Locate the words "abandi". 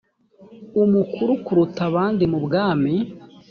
1.89-2.23